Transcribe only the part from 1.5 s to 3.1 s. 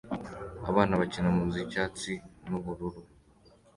yicyatsi nubururu